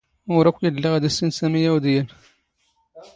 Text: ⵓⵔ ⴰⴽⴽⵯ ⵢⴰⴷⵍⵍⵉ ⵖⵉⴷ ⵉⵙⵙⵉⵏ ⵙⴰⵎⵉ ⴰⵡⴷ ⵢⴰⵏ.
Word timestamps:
ⵓⵔ 0.35 0.45
ⴰⴽⴽⵯ 0.51 0.61
ⵢⴰⴷⵍⵍⵉ 0.67 0.89
ⵖⵉⴷ 0.93 1.05
ⵉⵙⵙⵉⵏ 1.09 1.31
ⵙⴰⵎⵉ 1.37 1.61
ⴰⵡⴷ 1.73 1.85
ⵢⴰⵏ. 1.91 2.07